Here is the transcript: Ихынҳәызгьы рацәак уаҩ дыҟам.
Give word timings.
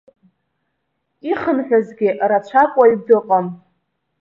Ихынҳәызгьы 1.31 2.09
рацәак 2.29 2.71
уаҩ 2.79 2.95
дыҟам. 3.07 3.47